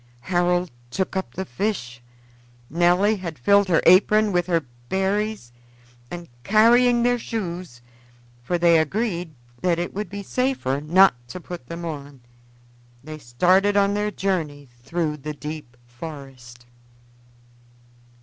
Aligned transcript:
Harold 0.21 0.71
took 0.89 1.15
up 1.15 1.35
the 1.35 1.45
fish, 1.45 2.01
Nelly 2.71 3.17
had 3.17 3.37
filled 3.37 3.67
her 3.67 3.83
apron 3.85 4.31
with 4.31 4.47
the 4.47 4.65
berries, 4.89 5.51
and 6.09 6.27
carrying 6.43 7.03
their 7.03 7.19
shoes 7.19 7.81
for 8.41 8.57
they 8.57 8.79
agreed 8.79 9.35
that 9.61 9.77
it 9.77 9.93
would 9.93 10.09
be 10.09 10.23
safer 10.23 10.81
not 10.83 11.13
to 11.27 11.39
put 11.39 11.67
them 11.67 11.85
on 11.85 12.21
they 13.03 13.19
started 13.19 13.77
on 13.77 13.93
their 13.93 14.09
journey 14.09 14.67
through 14.83 15.17
the 15.17 15.33
deep 15.35 15.77
forest. 15.85 16.65